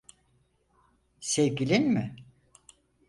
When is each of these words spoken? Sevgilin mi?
Sevgilin 1.19 1.87
mi? 1.89 2.15